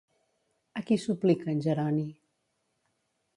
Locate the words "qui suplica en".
0.87-1.61